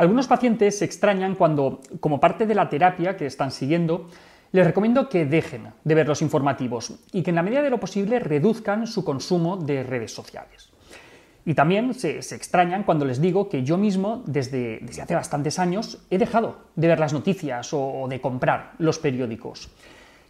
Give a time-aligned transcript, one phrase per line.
[0.00, 4.08] Algunos pacientes se extrañan cuando, como parte de la terapia que están siguiendo,
[4.50, 7.78] les recomiendo que dejen de ver los informativos y que en la medida de lo
[7.78, 10.72] posible reduzcan su consumo de redes sociales.
[11.44, 15.98] Y también se, extrañan cuando les digo que yo mismo, desde, desde, hace bastantes años,
[16.08, 19.68] he dejado de ver las noticias o, de comprar los periódicos.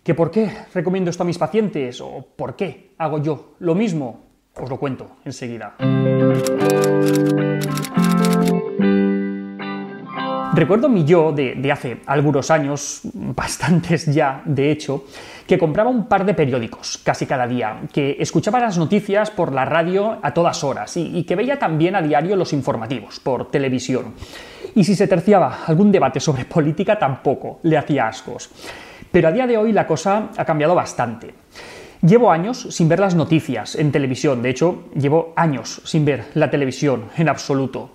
[0.03, 4.25] ¿Que por qué recomiendo esto a mis pacientes o por qué hago yo lo mismo?
[4.57, 5.77] Os lo cuento enseguida.
[10.53, 15.05] Recuerdo mi yo de, hace algunos años, bastantes ya, de hecho,
[15.47, 19.65] que compraba un par de periódicos casi cada día, que escuchaba las noticias por la
[19.65, 24.15] radio a todas horas y, y, que veía también a diario los informativos por televisión.
[24.75, 28.51] Y si se terciaba algún debate sobre política tampoco le hacía ascos.
[29.13, 31.35] Pero a día de hoy la cosa ha cambiado bastante.
[32.03, 36.51] Llevo años sin ver las noticias en televisión, de hecho, llevo años sin ver la
[36.51, 37.91] televisión en absoluto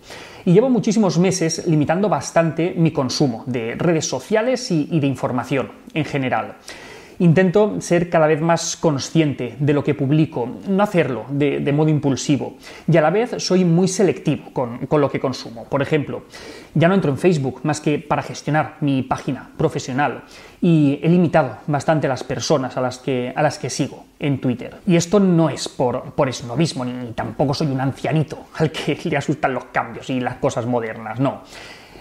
[0.45, 6.05] y llevo muchísimos meses limitando bastante mi consumo de redes sociales y, de información en
[6.05, 6.57] general.
[7.19, 12.57] Intento ser cada vez más consciente de lo que publico, no hacerlo de, modo impulsivo,
[12.87, 15.65] y a la vez soy muy selectivo con, con, lo que consumo.
[15.65, 16.23] Por ejemplo,
[16.73, 20.23] ya no entro en Facebook más que para gestionar mi página profesional
[20.61, 24.75] y he limitado bastante las personas a las que, a las que sigo en Twitter.
[24.85, 29.17] Y esto no es por, por esnovismo, ni tampoco soy un ancianito al que le
[29.17, 31.43] asustan los cambios y las cosas modernas, no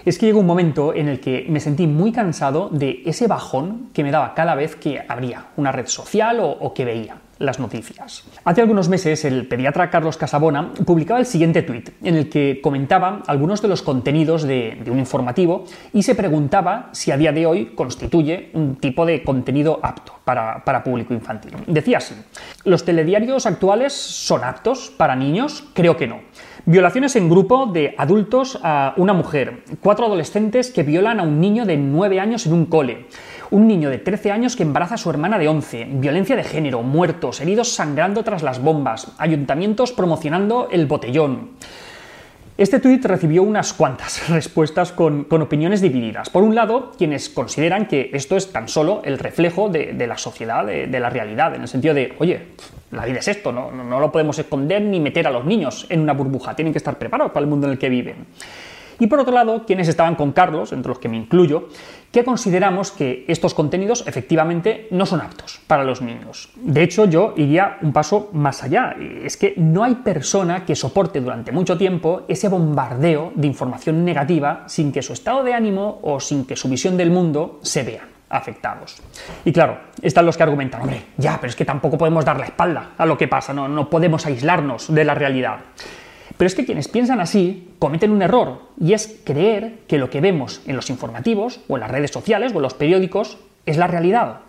[0.05, 3.89] es que llegó un momento en el que me sentí muy cansado de ese bajón
[3.91, 8.23] que me daba cada vez que abría una red social o, que veía las noticias.
[8.45, 13.23] Hace algunos meses el pediatra Carlos Casabona publicaba el siguiente tuit en el que comentaba
[13.27, 17.65] algunos de los contenidos de, un informativo y se preguntaba si a día de hoy
[17.75, 21.51] constituye un tipo de contenido apto para, para público infantil.
[21.67, 22.15] Decía así,
[22.63, 25.65] ¿los telediarios actuales son aptos para niños?
[25.73, 26.19] Creo que no.
[26.67, 29.61] Violaciones en grupo de adultos a una mujer.
[29.81, 33.05] Cuatro adolescentes que violan a un niño de 9 años en un cole.
[33.51, 35.85] Un niño de 13 años que embaraza a su hermana de 11.
[35.91, 39.13] Violencia de género, muertos, heridos sangrando tras las bombas.
[39.19, 41.51] Ayuntamientos promocionando el botellón.
[42.57, 46.29] Este tuit recibió unas cuantas respuestas con, opiniones divididas.
[46.29, 50.65] Por un lado, quienes consideran que esto es tan solo el reflejo de, la sociedad,
[50.65, 52.43] de, la realidad, en el sentido de, oye,
[52.91, 55.99] la vida es esto, no, no lo podemos esconder ni meter a los niños en
[55.99, 58.25] una burbuja, tienen que estar preparados para el mundo en el que viven.
[58.99, 61.69] Y por otro lado, quienes estaban con Carlos, entre los que me incluyo,
[62.11, 66.49] que consideramos que estos contenidos efectivamente no son aptos para los niños.
[66.55, 68.95] De hecho, yo iría un paso más allá.
[69.21, 74.63] Es que no hay persona que soporte durante mucho tiempo ese bombardeo de información negativa
[74.67, 78.15] sin que su estado de ánimo o sin que su visión del mundo se vean
[78.29, 78.95] afectados.
[79.43, 82.45] Y claro, están los que argumentan, hombre, ya, pero es que tampoco podemos dar la
[82.45, 85.59] espalda a lo que pasa, no, no podemos aislarnos de la realidad.
[86.37, 90.21] Pero es que quienes piensan así cometen un error, y es creer que lo que
[90.21, 93.87] vemos en los informativos, o en las redes sociales, o en los periódicos, es la
[93.87, 94.41] realidad.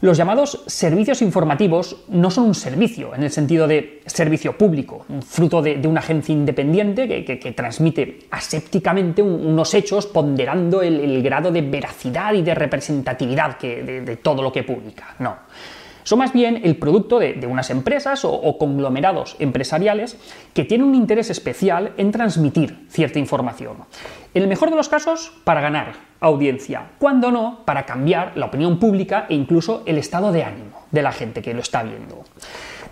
[0.00, 5.22] Los llamados servicios informativos no son un servicio en el sentido de servicio público, un
[5.22, 12.32] fruto de, una agencia independiente que, transmite asépticamente unos hechos ponderando el, grado de veracidad
[12.34, 15.16] y de representatividad de todo lo que publica.
[15.18, 15.36] No.
[16.08, 20.16] Son más bien el producto de, unas empresas o, conglomerados empresariales
[20.54, 23.76] que tienen un interés especial en transmitir cierta información.
[24.32, 28.78] En el mejor de los casos, para ganar audiencia, cuando no, para cambiar la opinión
[28.78, 32.24] pública e incluso el estado de ánimo de la gente que lo está viendo.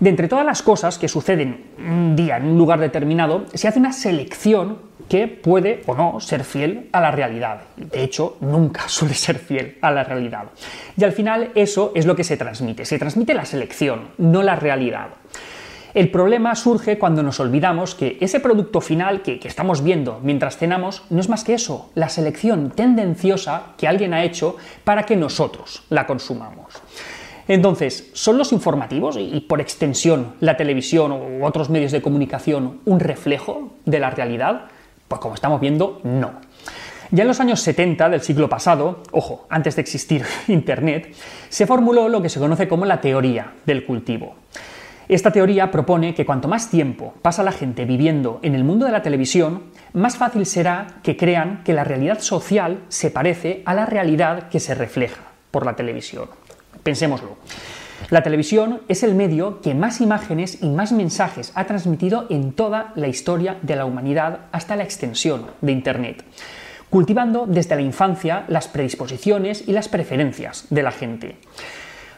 [0.00, 3.78] De entre todas las cosas que suceden un día en un lugar determinado, se hace
[3.78, 7.60] una selección que puede o no ser fiel a la realidad.
[7.76, 10.46] De hecho, nunca suele ser fiel a la realidad.
[10.96, 12.84] Y al final eso es lo que se transmite.
[12.84, 15.08] Se transmite la selección, no la realidad.
[15.94, 21.04] El problema surge cuando nos olvidamos que ese producto final que, estamos viendo mientras cenamos
[21.08, 25.84] no es más que eso, la selección tendenciosa que alguien ha hecho para que nosotros
[25.88, 26.66] la consumamos.
[27.48, 32.98] Entonces, ¿son los informativos y por extensión la televisión u otros medios de comunicación un
[32.98, 34.62] reflejo de la realidad?
[35.06, 36.32] Pues como estamos viendo, no.
[37.12, 41.14] Ya en los años 70 del siglo pasado, ojo, antes de existir Internet,
[41.48, 44.34] se formuló lo que se conoce como la teoría del cultivo.
[45.08, 48.92] Esta teoría propone que cuanto más tiempo pasa la gente viviendo en el mundo de
[48.92, 49.62] la televisión,
[49.92, 54.58] más fácil será que crean que la realidad social se parece a la realidad que
[54.58, 55.22] se refleja
[55.52, 56.28] por la televisión.
[56.86, 57.36] Pensémoslo.
[58.10, 62.92] La televisión es el medio que más imágenes y más mensajes ha transmitido en toda
[62.94, 66.22] la historia de la humanidad hasta la extensión de Internet,
[66.88, 71.38] cultivando desde la infancia las predisposiciones y las preferencias de la gente.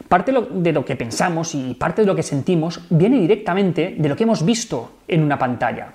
[0.07, 4.15] Parte de lo que pensamos y parte de lo que sentimos viene directamente de lo
[4.15, 5.93] que hemos visto en una pantalla.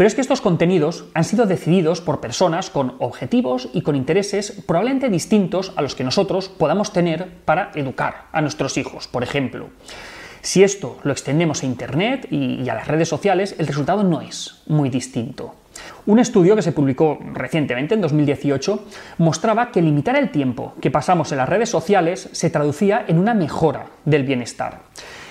[0.00, 4.62] Pero es que estos contenidos han sido decididos por personas con objetivos y con intereses
[4.66, 9.68] probablemente distintos a los que nosotros podamos tener para educar a nuestros hijos, por ejemplo.
[10.40, 14.62] Si esto lo extendemos a Internet y a las redes sociales, el resultado no es
[14.68, 15.54] muy distinto.
[16.06, 18.82] Un estudio que se publicó recientemente, en 2018,
[19.18, 23.34] mostraba que limitar el tiempo que pasamos en las redes sociales se traducía en una
[23.34, 24.80] mejora del bienestar.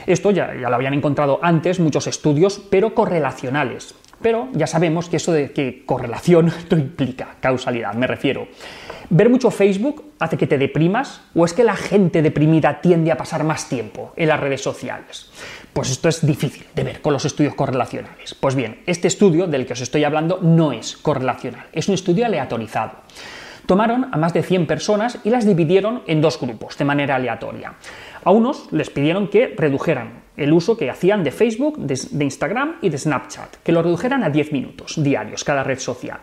[0.05, 3.95] Esto ya, lo habían encontrado antes muchos estudios, pero correlacionales.
[4.21, 8.47] Pero ya sabemos que eso de que correlación no implica causalidad, me refiero.
[9.11, 13.17] ¿Ver mucho Facebook hace que te deprimas o es que la gente deprimida tiende a
[13.17, 15.31] pasar más tiempo en las redes sociales?
[15.73, 18.35] Pues esto es difícil de ver con los estudios correlacionales.
[18.35, 22.25] Pues bien, este estudio del que os estoy hablando no es correlacional, es un estudio
[22.25, 22.91] aleatorizado.
[23.65, 27.75] Tomaron a más de 100 personas y las dividieron en dos grupos de manera aleatoria.
[28.23, 32.89] A unos les pidieron que redujeran el uso que hacían de Facebook, de, Instagram y
[32.89, 36.19] de Snapchat, que lo redujeran a 10 minutos diarios cada red social.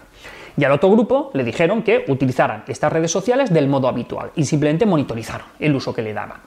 [0.56, 4.44] Y al otro grupo le dijeron que utilizaran estas redes sociales del modo habitual y
[4.44, 6.40] simplemente monitorizaron el uso que le daban.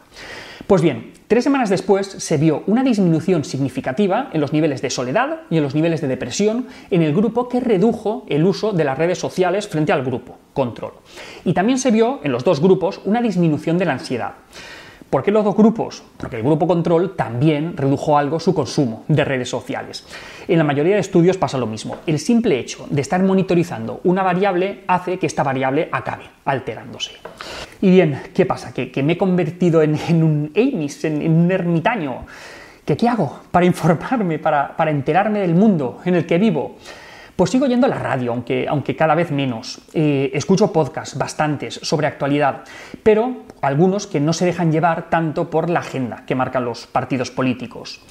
[0.66, 5.42] Pues bien, tres semanas después se vio una disminución significativa en los niveles de soledad
[5.50, 8.98] y en los niveles de depresión en el grupo que redujo el uso de las
[8.98, 10.94] redes sociales frente al grupo control.
[11.46, 14.34] Y también se vio en los dos grupos una disminución de la ansiedad.
[15.10, 16.04] ¿Por qué los dos grupos?
[16.18, 20.06] Porque el grupo control también redujo algo su consumo de redes sociales.
[20.48, 21.98] En la mayoría de estudios pasa lo mismo.
[22.06, 27.14] El simple hecho de estar monitorizando una variable hace que esta variable acabe alterándose.
[27.82, 28.72] Y bien, ¿qué pasa?
[28.72, 32.26] Que, me he convertido en, un Amis, en, un ermitaño.
[32.86, 36.76] ¿Qué, ¿Qué hago para informarme, para, para enterarme del mundo en el que vivo?
[37.40, 39.80] Pues sigo yendo a la radio, aunque, aunque cada vez menos.
[39.94, 42.66] Eh, escucho podcasts bastantes sobre actualidad,
[43.02, 47.32] pero algunos que no se dejan llevar tanto por la agenda que marcan los partidos
[47.32, 48.02] políticos.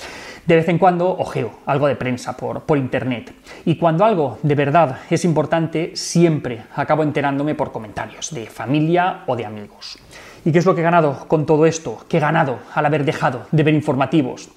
[0.46, 3.34] De vez en cuando ojeo algo de prensa por, por internet.
[3.66, 9.36] Y cuando algo de verdad es importante, siempre acabo enterándome por comentarios de familia o
[9.36, 9.98] de amigos.
[10.46, 11.98] ¿Y qué es lo que he ganado con todo esto?
[12.08, 14.48] ¿Qué he ganado al haber dejado de ver informativos?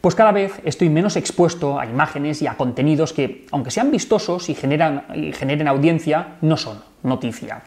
[0.00, 4.48] Pues cada vez estoy menos expuesto a imágenes y a contenidos que, aunque sean vistosos
[4.48, 5.04] y, generan,
[5.34, 7.62] generen audiencia, no son noticia.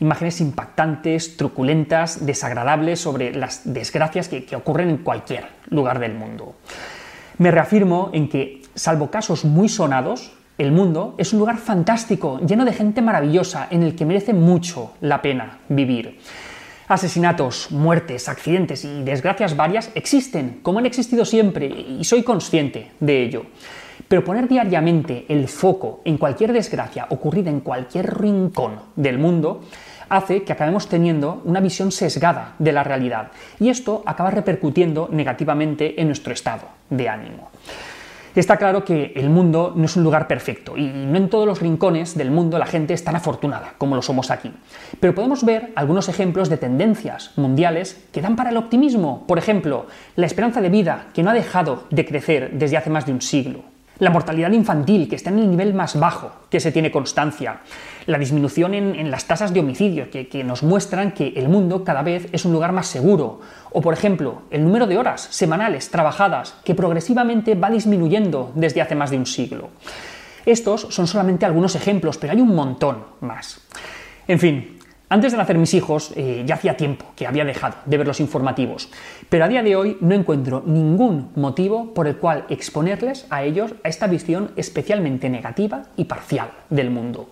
[0.00, 6.54] Imágenes impactantes, truculentas, desagradables sobre las desgracias que ocurren en cualquier lugar del mundo.
[7.38, 12.64] Me reafirmo en que, salvo casos muy sonados, el mundo es un lugar fantástico, lleno
[12.64, 16.18] de gente maravillosa, en el que merece mucho la pena vivir.
[16.88, 23.24] Asesinatos, muertes, accidentes y desgracias varias existen, como han existido siempre, y soy consciente de
[23.24, 23.46] ello.
[24.06, 29.62] Pero poner diariamente el foco en cualquier desgracia ocurrida en cualquier rincón del mundo
[30.08, 36.00] hace que acabemos teniendo una visión sesgada de la realidad y esto acaba repercutiendo negativamente
[36.00, 37.50] en nuestro estado de ánimo.
[38.36, 41.62] Está claro que el mundo no es un lugar perfecto y no en todos los
[41.62, 44.52] rincones del mundo la gente es tan afortunada como lo somos aquí.
[45.00, 49.24] Pero podemos ver algunos ejemplos de tendencias mundiales que dan para el optimismo.
[49.26, 49.86] Por ejemplo,
[50.16, 53.22] la esperanza de vida que no ha dejado de crecer desde hace más de un
[53.22, 57.60] siglo la mortalidad infantil, que está en el nivel más bajo que se tiene constancia,
[58.06, 62.28] la disminución en, las tasas de homicidio, que, nos muestran que el mundo cada vez
[62.32, 63.40] es un lugar más seguro,
[63.72, 68.94] o por ejemplo, el número de horas semanales trabajadas, que progresivamente va disminuyendo desde hace
[68.94, 69.70] más de un siglo.
[70.44, 73.60] Estos son solamente algunos ejemplos, pero hay un montón más.
[74.28, 74.75] En fin,
[75.08, 78.18] antes de nacer mis hijos, eh, ya hacía tiempo que había dejado de ver los
[78.18, 78.88] informativos,
[79.28, 83.74] pero a día de hoy no encuentro ningún motivo por el cual exponerles a ellos
[83.84, 87.28] a esta visión especialmente negativa y parcial del mundo.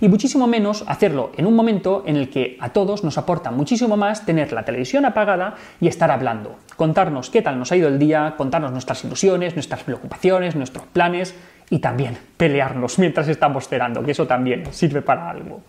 [0.00, 3.98] Y muchísimo menos hacerlo en un momento en el que a todos nos aporta muchísimo
[3.98, 7.98] más tener la televisión apagada y estar hablando, contarnos qué tal nos ha ido el
[7.98, 11.34] día, contarnos nuestras ilusiones, nuestras preocupaciones, nuestros planes
[11.68, 15.60] y también pelearnos mientras estamos cenando, que eso también sirve para algo.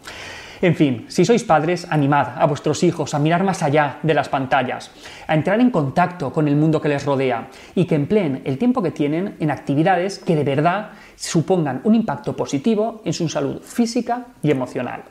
[0.62, 4.30] En fin, si sois padres, animad a vuestros hijos a mirar más allá de las
[4.30, 4.92] pantallas,
[5.26, 8.84] a entrar en contacto con el mundo que les rodea y que empleen el tiempo
[8.84, 14.28] que tienen en actividades que de verdad supongan un impacto positivo en su salud física
[14.44, 15.04] y emocional.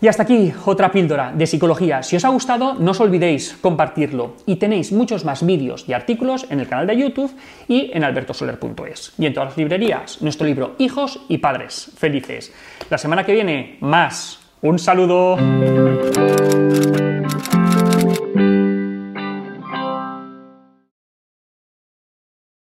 [0.00, 2.02] Y hasta aquí otra píldora de psicología.
[2.02, 4.34] Si os ha gustado, no os olvidéis compartirlo.
[4.46, 7.32] Y tenéis muchos más vídeos y artículos en el canal de YouTube
[7.68, 9.12] y en albertosoler.es.
[9.16, 12.52] Y en todas las librerías, nuestro libro Hijos y Padres Felices.
[12.90, 14.41] La semana que viene, más.
[14.64, 15.36] Un saludo.